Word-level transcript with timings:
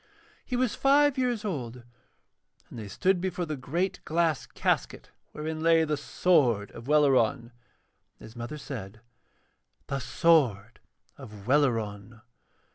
He 0.43 0.55
was 0.55 0.73
five 0.73 1.15
years 1.15 1.45
old, 1.45 1.83
and 2.71 2.79
they 2.79 2.87
stood 2.87 3.21
before 3.21 3.45
the 3.45 3.55
great 3.55 3.99
glass 4.03 4.47
casket 4.47 5.11
wherein 5.31 5.61
lay 5.61 5.83
the 5.83 5.95
sword 5.95 6.71
of 6.71 6.87
Welleran, 6.87 7.51
and 7.51 7.51
his 8.21 8.35
mother 8.35 8.57
said: 8.57 9.01
'The 9.85 9.99
sword 9.99 10.79
of 11.19 11.45
Welleran.' 11.45 12.21